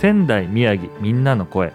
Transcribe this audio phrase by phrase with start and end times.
[0.00, 1.72] 仙台宮城みんなの声。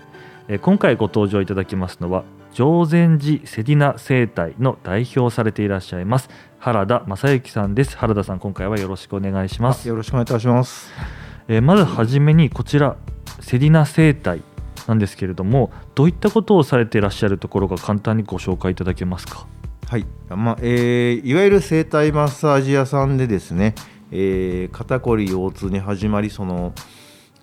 [0.47, 2.23] えー今回ご登場いただきますのは
[2.53, 7.97] 常禅寺セディナ生態の代表をされていらっしゃいます原田正幸さんです。
[7.97, 10.89] 原田さん今回はよろしくお願いします、よろしくお願いいたします。
[11.49, 12.95] えーまずはじめにこちら
[13.41, 14.41] セディナ生態
[14.87, 19.47] なんですけれどもどういったことをされていらっしゃるところか簡単にご紹介いただけますか？
[19.87, 23.75] はい、まあえーいわゆる整体マッサージ屋さんでですね、
[24.11, 26.73] えー肩こり腰痛に始まりその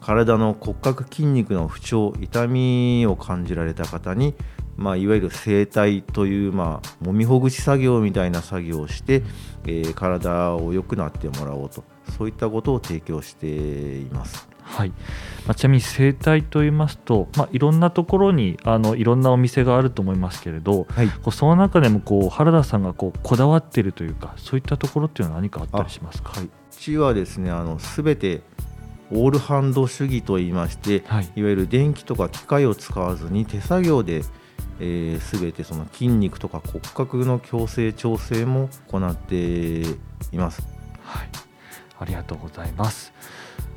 [0.01, 4.34] 体の骨格筋肉の不調痛みを感じられた方に、
[4.77, 9.23] まあ、いわゆる整体という、まあ、もみほぐし作業みたいな作業をして、
[9.67, 11.84] えー体を良くなってもらおうと。
[12.17, 14.48] そういったことを提供しています。
[14.62, 14.89] はい、
[15.47, 21.09] まあ、ちなみに整体といいますと、まあ、いろんなところにあのいろんなお店があると思いますけれど、はい。
[21.09, 26.31] こうその中でもこう原田さんがこうこだわっているというかそういったところっていうのは何かあったりしますか？
[26.31, 28.43] はい、うちはですねあの全て
[29.12, 34.22] オールハンド主義といいまして、はいいわゆる電気とか機械を使わずに手作業で、
[34.78, 39.86] えー、全てその筋肉とか骨格の矯正調整も行ってい
[40.34, 40.62] ます。
[41.03, 41.28] はい、
[41.98, 43.12] ありがとうございます。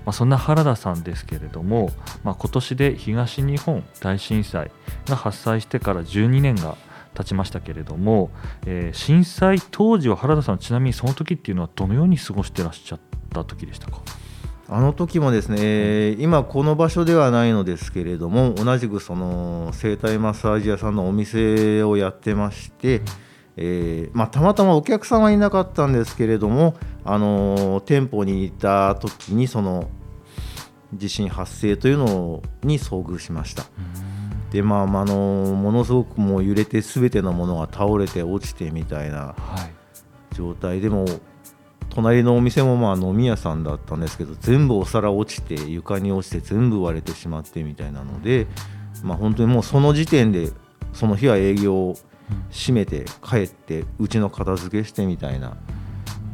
[0.06, 1.90] まあ、そんな原田さんですけれども、
[2.24, 4.70] まあ、今年で東日本大震災
[5.08, 6.76] が発災してから12年が
[7.14, 8.30] 経ちましたけれども、
[8.66, 13.00] えー震災当時は原田さんちなみにその時っていうのはどのように過ごしてらっしゃっ
[13.32, 14.02] た時でしたか？
[14.70, 23.02] あの時もですね、えー今この場所ではないのですけれども同じくその整体マッサージ屋さんのお店をやってまして、
[23.58, 29.90] えーまあ、たまたまお客さんはいなかったんですけれども、あのー店舗にいた時にその
[30.94, 33.66] 地震発生というのに遭遇しました。
[34.52, 35.16] でまあ、まああの
[35.56, 39.36] ものすごくもう揺れて全てのものが倒れて落ちてみたいなは
[39.68, 39.74] い。
[40.36, 41.06] 状態でも
[41.96, 48.48] 隣のお店もまあ飲み屋さんだったんですけど全部お皿落ちて床に落ちて全部割れてしまってみたいなので、
[49.04, 50.52] まあ、本当にもうその時点で
[50.94, 51.96] その日は営業を
[52.52, 55.56] 閉めて帰ってうちの片付けしてみたいな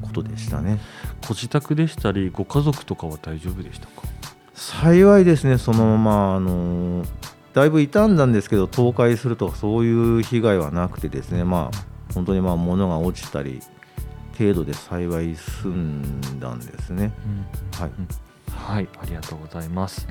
[0.02, 0.80] ことでしたね。
[1.28, 4.04] ご自宅でしたりご家族とかは大丈夫でしたか？
[4.54, 7.04] 幸いですねそのまああの
[7.54, 13.62] だいぶ傷んだんですけど倒壊するとかそういう被害はなくてですねまあ本当にまあ物が落ちたり
[14.40, 17.12] 程度で幸い済んだんですね。
[17.74, 17.92] はい、
[18.50, 20.08] はい、ありがとうございます。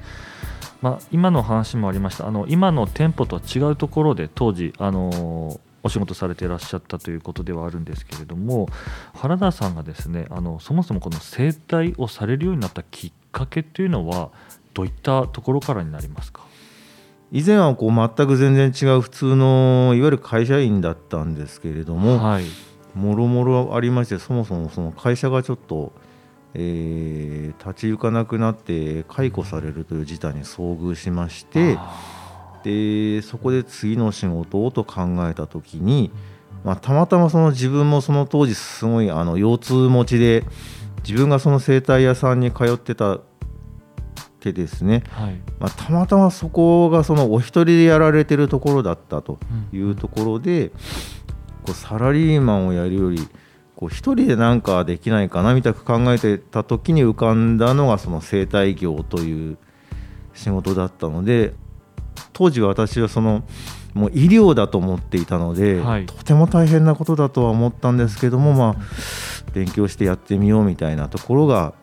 [0.83, 2.28] まあ、今の話もありました。
[2.28, 8.69] あの今の店舗とは違うところで当時あのお仕事されていらっしゃったということではあるんですけれども
[9.15, 14.31] 原田さんがですねあのそもそもこの整体をされるようになったきっかけというのは
[14.75, 16.43] どういったところからになりますか？
[17.33, 22.45] 以前はこう全く全然違う普通のいわゆる会社員だったんですけれども、はい、
[22.94, 25.93] もろもろありましてそもそもその会社がちょっと、
[26.54, 31.78] えー立ち行かなくなって解雇されるという事態に遭遇しまして
[32.62, 36.10] でそこで次の仕事をと考えた時に、
[36.65, 40.44] まあ、たまたまその自分もその当時すごいあの腰痛持ちで
[41.06, 43.21] 自分がその整体屋さんに通ってたっ
[44.41, 45.41] てですね、はい。
[45.59, 49.38] まあ、たまたまそこがそのお一人でやられてるところだったと
[49.72, 50.71] いうところで、
[51.69, 53.29] こうサラリーマンをやるより
[53.77, 59.59] こう一人で何かできないかなみたく考えてた時に浮かんだのがその生態業という
[60.33, 61.53] 仕事だったので
[62.33, 63.45] 当時私はその
[63.92, 68.83] もう医療だと思っていたので、はいとても大変なことだとは思ったんですけども、まあ、
[69.54, 71.75] 勉強してやってみようみたいなところが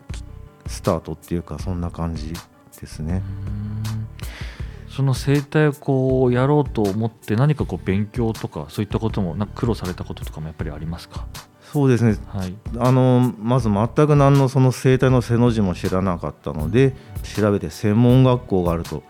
[0.66, 2.32] スタートっていうかそんな感じ
[2.80, 3.22] ですね。
[4.96, 11.26] その整体をこうやろうと思って何かこう勉強とかそういったこともなんか苦労されたこととかもやっぱりありますか？
[11.70, 12.16] そうですね。
[12.28, 12.54] はい。
[12.78, 19.02] あのまず全く何のその生態の背の字も知らなかったので調べて専門学校があると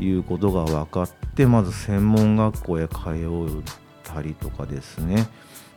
[0.00, 3.00] いうことが分かってまず専門学校へ通っ
[4.04, 5.28] たりとかですね。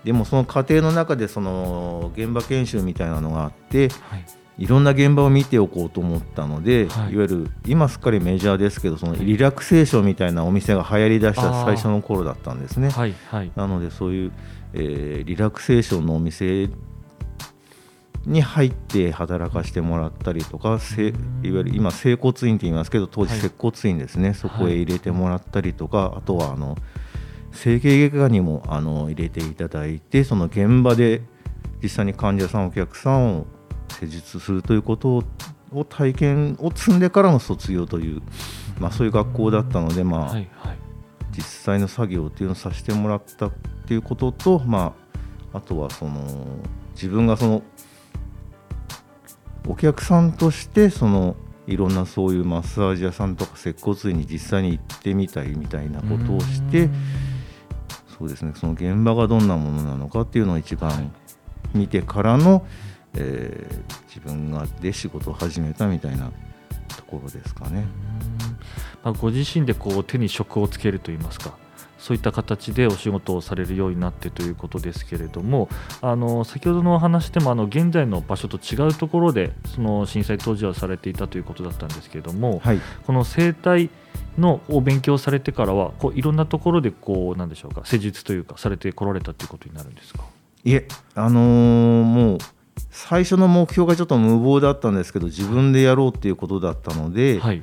[0.06, 4.26] でもその過程の中でその現場研修みたいなのがあってはい
[4.62, 7.14] いろんな現場を見ておこうと思ったので、はい。
[7.14, 12.92] い、わゆる今すっかりメジャーですけどそのリラクセーションみたいなお店が流行りだした最初の頃だったんですね。
[12.92, 13.52] はいはい。
[13.56, 14.32] なのでそういう、
[14.74, 16.70] えーリラクセーションのお店
[18.28, 26.78] に入って働かしてもらったりとかせいわゆる今整骨院って言いますけど当時接骨院ですね、はい、そこへ入れてもらったりとか、あとはあの
[27.52, 31.24] 整形外科にもあの入れていただいてその現場で
[31.82, 33.48] 実際に患者さんお客さんを
[34.00, 35.24] 施術するということ
[35.74, 38.22] を体験を積んでからの卒業という、
[38.80, 40.78] まあ、そういう学校だったので、まあ、はいはい、
[41.32, 43.52] 実際の作業っていうのをさせてもらったっ
[43.88, 44.94] ていうことと、ま
[45.54, 46.24] あ、あとはその
[46.94, 47.62] 自分がその
[49.68, 51.36] お客さんとしてその
[51.68, 56.90] いろんなそういうマッサージ屋さんとか接骨院に実際に行ってみたいみたいなことをして
[58.18, 61.14] そうですねその現場がどんなものなのかっていうのを一番
[61.74, 62.66] 見てからの、
[63.16, 66.32] えー、自分がで仕事を始めたみたいな
[66.96, 67.86] ところですかね。
[69.04, 71.54] まあ、ご自身でこう手に職をつけるといいますか
[71.98, 75.70] そういった形でお仕事をされるようになってということですけれども
[76.02, 83.92] あの先ほどのお話でもあの現在の場所と違うところでその震災当時はされていたということだったんですけれども、はい、この生態
[84.38, 90.24] のを勉強されてからはこういろんなところでこうなんでしょうか施術というかされてこられたということになるんですか？
[90.64, 92.38] いえあのー、もう
[92.90, 97.62] 最初の目標がちょっと無謀だったんですけど自分でやろうっていうことだったので、はい、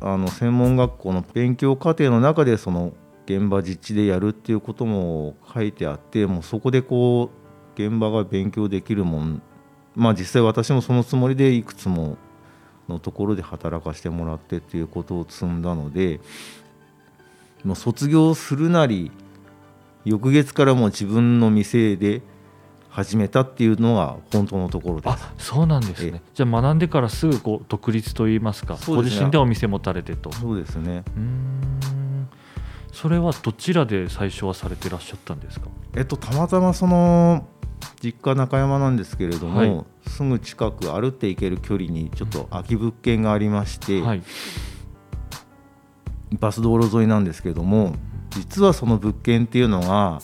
[0.00, 2.92] あの専門学校の勉強過程の中でその
[3.26, 9.42] 現場実地でやるっていうことも書いてあってもうそこでこう現場が勉強できるもん
[9.94, 12.16] まあ実際私もそのつもりでいくつも
[12.88, 16.20] のところで働かせてもらってっていうことを積んだので
[17.64, 19.10] もう卒業するなり
[20.04, 22.22] 翌月からもう自分の店で
[22.98, 25.12] 始めたっていうのが本当のところです。
[25.12, 26.20] あそうなんですね。
[26.34, 30.32] じゃあ学んでからすぐこう独立といいますか、ね、ご自身でお店持たれてと。
[30.32, 31.04] そうですね。
[31.16, 32.28] うん。
[32.92, 35.68] それはどちらで最初はされてらっしゃったんですか？
[35.94, 37.46] えっとたまたまその
[38.02, 44.22] 実家中山なんですけれども、はい、すぐ近く歩って行ける距離にちょっと空き物件がありまして、はい、
[46.40, 47.94] バス道路沿いなんですけども
[48.30, 50.20] 実はその物件っていうのが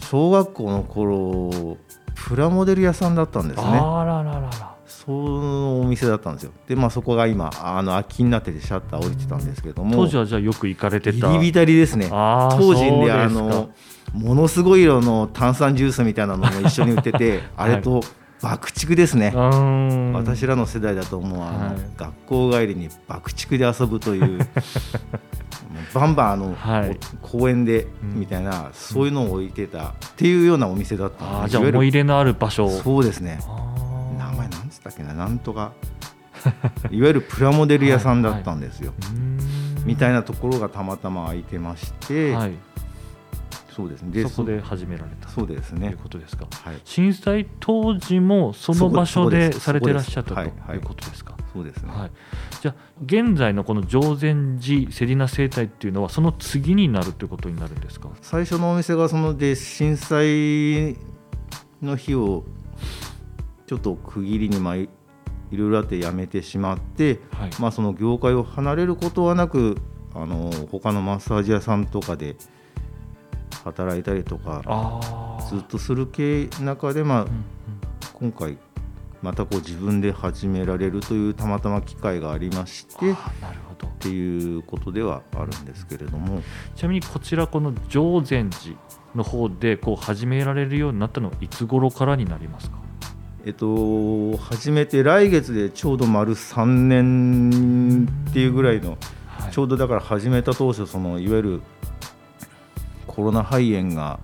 [0.00, 1.76] 小学校の頃
[2.14, 3.66] プラモデル屋さんだったんですね。
[3.66, 4.74] あらららら。
[4.86, 6.52] そのお店だったんですよ。
[6.66, 9.94] でまあそこが今あの空きになっててシャッター降りてたんですけども。
[9.94, 11.28] 当時はじゃあよく行かれてた。
[11.28, 12.08] ビリビタリですね。
[12.10, 13.70] 当時であの
[14.12, 18.02] ものすごい色の炭酸ジュースみたいなのも一緒に売ってて あれと
[18.42, 24.46] 爆竹ですね、私らの世代だともうあの、はい、学校帰りに爆竹で遊ぶという
[25.94, 32.68] バンバンあの、はい、公園でみたいな、うん、そういうのを置いてたっていうようなお店だったあじゃあ思い入れのある場所。
[32.68, 33.38] そうですね。
[34.78, 35.72] ったっけななんとか。
[36.90, 38.92] いわゆるプラモデル屋さんだったんですよ。
[39.00, 42.52] はいはい、みたいなところがたまたま空いてまして、はい、
[43.70, 44.22] そうですね。
[44.28, 45.28] そこで始められた。
[45.28, 45.88] そうですね。
[45.88, 51.34] ということですか、はい、震災当時もその場所でされてらっしゃったということですか。
[51.52, 52.10] そうですね、はい、
[52.60, 52.74] じゃあ
[53.04, 58.10] 現在のこの常禅寺セリナ生態っていうのはその次になるということになるんですか？
[58.20, 60.96] 最初のお店がそので震災
[61.82, 62.44] の日を
[63.66, 64.88] ちょっと区切りにまあい
[65.52, 69.78] ろいろあって辞めてしまって、はい、まあ、その業界を離れることはなく
[70.14, 72.36] あの他のマッサージ屋さんとかで
[73.64, 78.58] 働いたりとかずっとする系中で、まあ、うんうん、今回
[79.22, 83.16] またこう自分で始められるというたまたま機会がありましてなる
[83.68, 83.88] ほど。
[83.88, 86.42] っていうことではあるんですけれども。
[86.76, 88.76] ちなみにこちらこの常禅寺
[89.14, 92.78] の方でこう始められるようになったのはいつ頃からになりますか？
[93.44, 101.62] えっと、初めて来月でちょうど丸3年っていうぐらいの、はい、ちょうどだから始めた当初そのいわゆる
[103.06, 104.20] コロナ肺炎が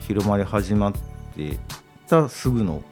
[0.00, 0.92] 広まり始まっ
[1.36, 1.58] て
[2.08, 2.82] たすぐの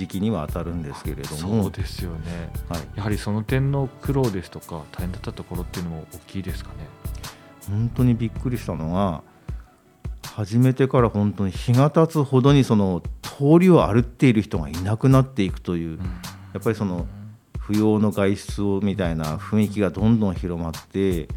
[0.00, 1.64] 時期には当たるんですけれども。
[1.64, 6.76] そうですよね、はい、やはりその点の苦労ですとか大変だったところっていうのも大きいですかね。
[7.68, 9.22] 本当にびっくりしたのが
[10.24, 17.06] 始めてから本当に日が経つほどにその通りを歩っている人がいなくなっていくという、やっぱりその
[17.58, 21.28] 不要の外出をみたいな雰囲気がどんどん広まって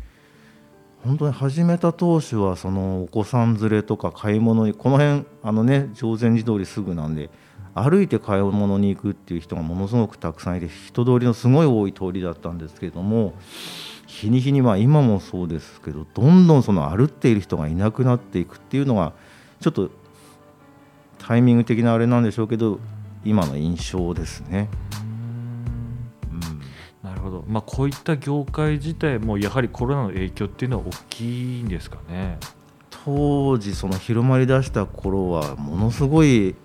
[1.04, 7.30] 本当に始めた当初はそのお子さん連れとか買い物にこの辺あのね常禅寺通りすぐなんで
[7.76, 13.34] 歩いて買い物に行くっていう人がものすごくたくさんいて人通りのすごい多い通りだったんですけれども
[14.06, 19.14] 日に日にまあ今もそうですけどどんどんその歩っている人がいなくなっていくっていうのが
[19.60, 19.90] ちょっと
[21.18, 22.80] タイミング的なあれなんでしょうけど
[23.26, 24.70] 今の印象ですね。
[27.02, 32.38] なるほど、まあ、こういった業界自体もやはりコロナの影響っていうのは大きいんですかね？
[33.06, 36.56] 当時その広まりだした頃はものすごい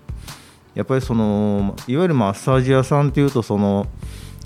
[0.79, 3.85] やっぱりそのいわゆるマッサージ屋さんっていうとその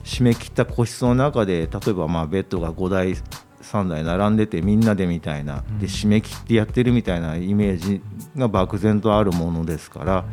[0.04, 3.13] 締め切った個室の中で例えばまあベッドが5台
[3.62, 8.02] 3台並んでてみんなでみたいなで締め切ってやってるみたいなイメージ
[8.36, 10.25] が漠然とあるものですから、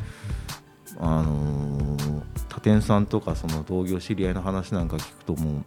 [0.98, 1.98] あの
[2.48, 5.64] 他店さんとかその同業知り合いの話なんか聞くとも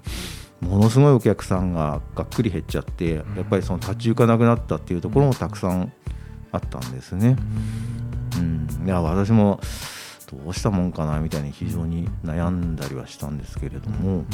[0.64, 5.94] うものすごいお客さんががっくり減っちゃってやっぱりその立ち行かなくなったっていうところもたくさん
[6.52, 7.36] あったんですね。
[8.38, 9.60] うん、いや私も
[10.44, 14.26] どうしたもんかなみたいに非常に悩んだりはしたんですけれども。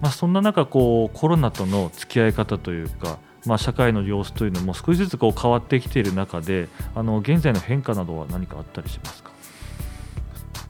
[0.00, 9.30] まあ、そんな中こうコロナとの付き合い方というか、まあ、社会の様子というのも少しずつこう変わってきている中であの現在の変化などは何かあったりしますか、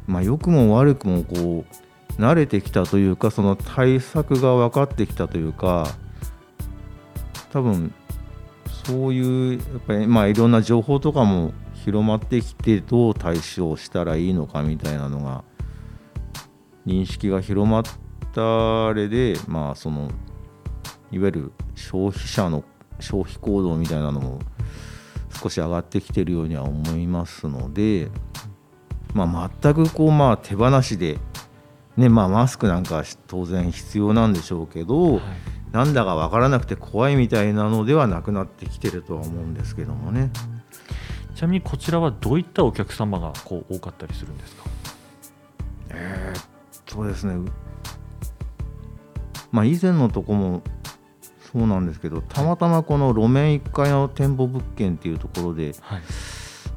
[0.07, 5.89] まあ、良くも悪くもこう慣れてきたというかその対策が分かってきたというか
[7.53, 7.93] 多分
[8.85, 11.53] そういうやっぱりまあいろんな情報とかも
[11.87, 15.45] 広まってきてどう対処したらいいのかみたいなのが
[16.85, 17.83] 認識が広まっ
[18.35, 20.11] たあれでまあその
[21.13, 22.65] いわゆる消費者の
[22.99, 24.41] 消費行動みたいなのも
[25.41, 28.09] 少し上がってきてるようには思いますので、
[29.15, 31.21] まあ、全くこうまあ手放しで、
[31.97, 35.23] ねまあ、マスクなんか当然必要なんでしょうけど、はい、
[35.71, 40.33] なんだか分からなくて怖いみたいなのではなくなってきてるとは思うんですけどもね。
[41.37, 44.65] ちなみにこちらはどういったお客様がこう多かったりするんですか？
[45.91, 46.43] えー、っ
[46.87, 47.51] とですね。
[49.53, 50.63] まあ以前のとこも
[51.53, 55.75] そうなんですけどたまたまこの路面1階の店舗物件っていうところで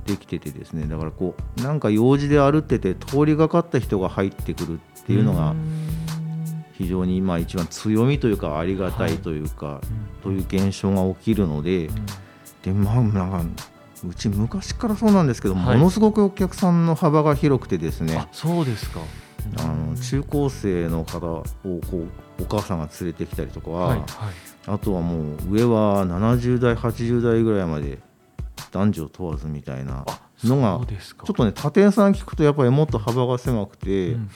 [0.06, 0.88] できててですね。
[0.88, 5.56] だからこうなんか用事で歩ってて通りがかった人が入ってくるっていうのが
[6.74, 9.80] 非常にまあ一番強みというかありがたいというか、
[10.22, 11.89] という現象が起きるので、
[12.63, 13.70] でまあなんか
[14.08, 18.27] うち昔からそうなんですけど、はい、ものすごくお客さんの幅が広くてですね。
[18.32, 19.01] そうですか。
[19.58, 21.82] あの中高生の方をこ
[22.39, 24.06] うお母さんが連れてきたりとかは、はいはい、
[24.68, 28.00] あとはもう上は70代80代ぐらいまで
[28.72, 30.06] 男女問わずみたいな
[30.43, 34.29] のがちょっとね他店さん聞くとやっぱりもっと幅が狭くて、うん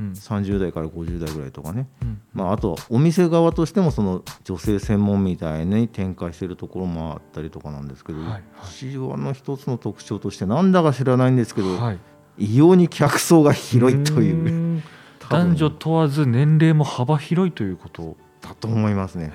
[0.00, 11.98] うんうん、30代から50代ぐらいとかね、うん、まあ、あとはお店側としてもその女性専門みたいに展開してるところもあったりとかなんですけど、はいはい、市場の一つの特徴としてなんだか知らないんですけど、はい、
[12.38, 14.82] 異様に客層が広いという。
[15.30, 18.66] 男女問わず年齢も幅広いということだと。
[18.66, 19.30] 思いますね。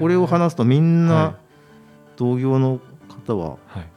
[0.00, 1.36] これを話すとみんな
[2.16, 2.80] 同業の
[3.26, 3.91] 方は、はい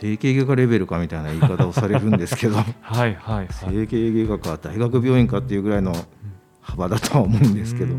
[0.00, 5.94] 整形外科レベルかみたいな言い方をされるんですけど はいはい、はい、整形外科か大学病院かっていうぐらいの
[6.60, 7.94] 幅だとは思うんですけど。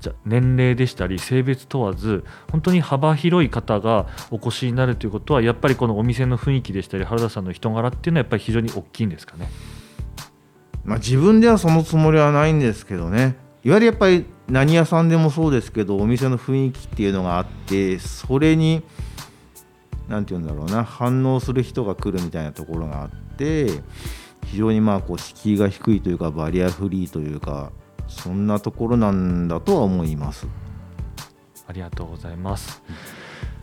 [0.00, 9.48] じゃ年齢でしたり性別問わず本当に幅広い方がお越しになるということはやっぱりこのお店の雰囲気でしたり原田さんの人柄っていうのはやっぱり非常に大きいんですかね？
[10.84, 18.82] まあ、自分ではそのつもりはないんですけどねいわゆるやっぱり何屋さんでもそうですけどお店の雰囲気っていうのがあってそれに
[20.08, 23.66] 何て言うんだろうな反応する人が来るみたいなところがあって
[24.46, 27.72] 非常にまあこう敷居が低いというかバリアフリーというか
[28.08, 30.46] そんなところなんだとは思います。
[31.66, 32.82] ありがとうございます。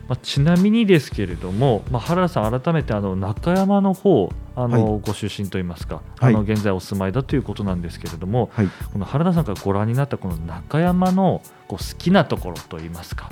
[0.08, 13.30] まあ、ちなみにですけれども、まあ、原田さん、改めてあの中山の方あの、はい、ご出身といいますか、はい、あの現在お住まいだということなんですけれども、はい、この原田さんからご覧になったこの中山のこう好きなところといいますか、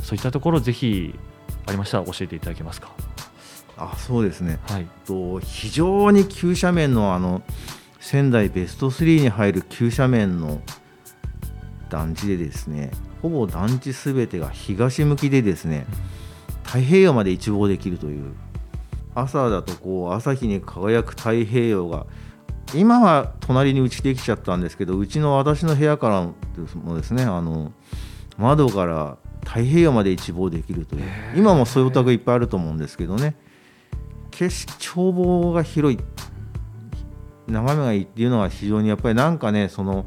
[0.00, 1.18] そういったところぜひ
[1.66, 2.90] ありましたら教えていただけますか？
[3.76, 7.42] あそうですね、はい、と非常に急斜面のあの
[7.98, 10.60] 仙台ベスト3に入る急斜面の
[11.88, 12.90] 団地でですね
[13.22, 15.86] ほぼ団地すべてが東向きでですね
[16.62, 18.34] 太平洋まで一望できるという
[19.14, 22.06] 朝だとこう朝日に輝く太平洋が
[22.74, 27.72] 今は隣にうちできちゃったんですけどうちの私の部屋からもですねあの
[28.36, 31.02] 窓から太平洋まで一望できるという。
[31.36, 33.36] 今もそういうお宅いっぱいあると思うんですけどね。
[34.30, 36.00] 景色眺望が広い。
[37.46, 40.06] 眺めがいいっていうのは非常にやっぱりなんかねその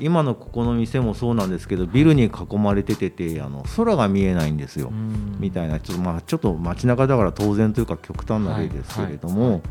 [0.00, 4.90] 今のここの店もそうなんですけどビルに囲まれてててあの空が見えないんですよ。
[5.38, 5.80] みたいな。
[5.80, 9.62] ちょっとまあちょっと街中だから当然というか極端な例ですけれども、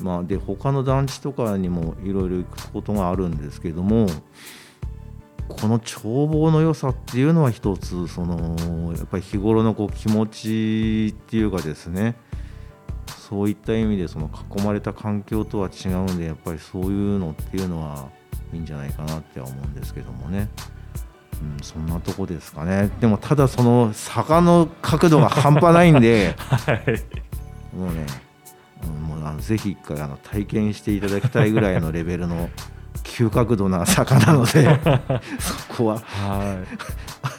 [0.00, 4.06] まあで他の団地とかにもいろいろ行くことがあるんですけども
[5.48, 12.16] この眺望の良さっていうのは一つそのやっぱり日頃のこう気持ちっていうかですね。
[13.06, 18.08] そういった意味でその囲まれた環境とは違うんでやっぱりそういうのっていうのは
[18.52, 20.48] いいんじゃないかなって思うんですけどもね。
[21.42, 22.90] うん、そんなとこですかね。
[23.00, 28.06] でもただその坂の角度が半端ないんで、 はい、もうね
[29.40, 32.48] ぜひ一回あの体験していただきたいぐらいのレベルの
[33.14, 34.80] 急角度な坂なので
[35.38, 35.98] そこは。
[36.00, 36.64] は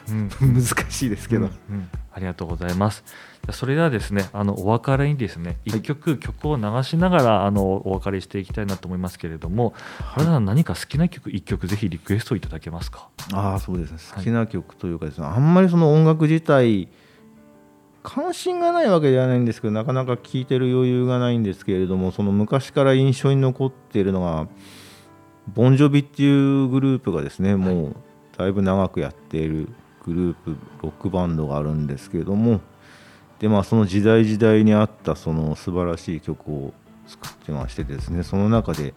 [0.08, 3.04] い、うん、 難しいですけど、うんうん、ありがとうございます。
[3.52, 13.10] それではですねあのお別れにですね一曲、はい、曲を流しながらあのお別れしていきたいなと思いますけれども原田さん何か好きな曲一曲ぜひリクエストいただけますか？
[13.34, 13.98] ああそうですね。
[14.16, 16.88] 好きな曲というかですね、はい、あんまりその音楽自体
[18.02, 24.48] 関心がないわけではないんですけどなかなか聴いてる余裕がないんですけれどもその昔から印象に残っているのが
[25.54, 27.96] ボンジョビっていうグループがですねもう
[28.38, 29.70] だいぶ長くやっている
[30.06, 32.62] グループロックバンドがあるんですけれども
[33.40, 36.74] でまあその時代時代に合ったその素晴らしい曲を
[37.08, 38.94] 作ってましてですねその中で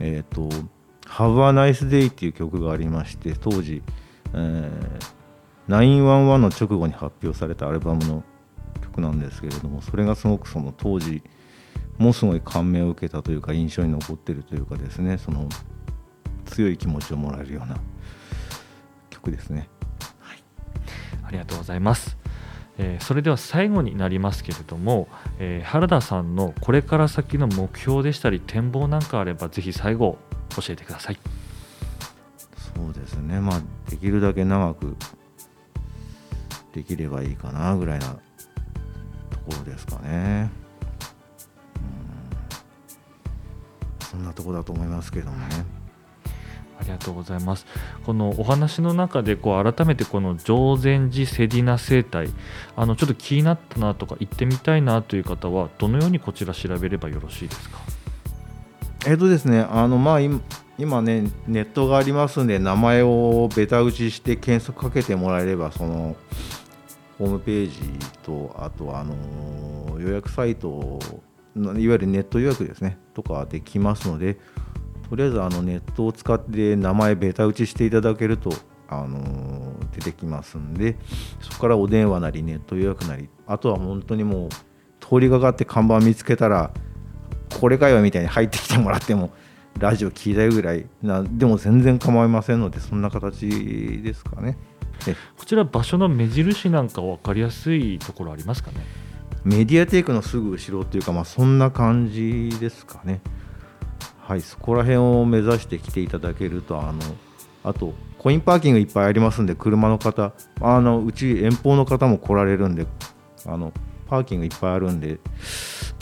[0.00, 0.48] えっ、ー、と
[1.08, 3.82] 「Have a Nice Day」っていう曲がありまして当時、
[4.34, 5.22] えー
[5.68, 8.24] 911の直後に発表されたアルバムの
[8.82, 11.22] 曲なんですけれどもそれがすごくその当時
[11.98, 15.48] もすごい感銘を受けたというか印象に残ってるというかですねその
[16.46, 17.78] 強い気持ちをもらえるような
[19.10, 19.68] 曲ですね。
[20.20, 20.42] はい、
[21.24, 22.16] ありがとうございます。
[22.78, 25.08] えー、それでは最後になりますけれども、
[25.38, 30.16] えー、原田さんのこれから先の目標でしたり展望なんかあればぜひ最後
[30.56, 31.18] 教えてください
[32.74, 34.96] そうですねまあできるだけ長く
[36.72, 38.06] できればいいかなぐらいな
[39.30, 40.61] ところですかね。
[44.12, 45.64] そんなとこだと思いますけどもね。
[46.78, 47.64] ありがとうございます。
[48.04, 52.28] このお話の中でこう改めてこの常禅寺セディナ生態
[52.76, 57.78] あのちょっと気になったなとか行ってみたいなという方はどのようにこちら調べればよろしいですか？
[59.06, 66.16] えっとですねあのまあ今ねネットがありますんで名前をベタ打ちして検索かけてもらえればその
[67.18, 67.78] ホームページ
[68.24, 70.98] とあとあの予約サイト
[71.56, 74.38] いわゆるネット予約ですねとかできますので
[75.08, 78.50] とりあえずあのネットを使って名前ベタ打ちしていただけると
[78.88, 80.96] あの出てきますんで
[81.40, 84.48] そこからお電話なりネット予約なりあとは本当にもう
[85.00, 86.72] 通りがかって看板見つけたら
[87.60, 89.32] これかよみたいに入ってきてもらっても
[89.78, 93.46] ラジオ聞いたいぐらいなでも全然構いませんのでそんな形
[94.02, 94.56] ですかね。
[95.36, 98.76] こちら場所の目印なんか分かりやすいところありますかね？
[99.44, 103.20] メディアテイクのすぐ後ろっていうか、まあ、そんな感じですかね。
[104.20, 107.00] はいそこら辺を目指して来ていただけるとあの
[107.64, 112.86] あとコインパーキングいっぱいありますんで車の方あのうち遠方の方も来られるんで
[113.44, 113.72] あの
[114.06, 115.18] パーキングいっぱいあるんで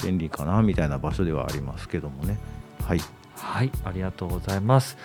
[0.05, 2.39] 便利かなみたいな場所ではありますけどもね。
[2.85, 3.01] はい。
[3.61, 4.97] はいありがとうございます、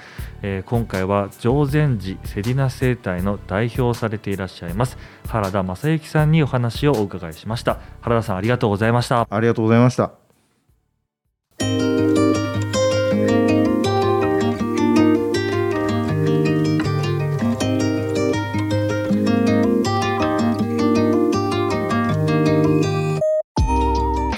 [0.41, 7.79] えー、今回は常禅寺セリナ生態の代表されていらっしゃいます原田正幸さんにお話をお伺いしました。
[7.99, 9.27] 原田さんありがとうございました。
[9.29, 10.13] ありがとうございました。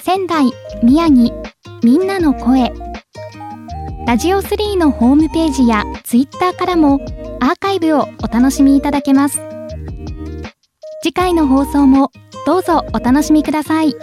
[0.01, 0.51] 仙台
[0.81, 1.29] 宮城
[1.83, 2.71] みんなの声
[4.07, 7.01] ラジオ3のホームページやツイッターからも
[7.41, 9.41] アーカイブをお楽しみいただけます。
[11.03, 12.13] 次回の放送も
[12.45, 13.93] どうぞお楽しみください。